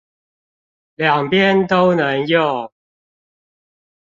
[0.95, 2.71] 兩邊都能用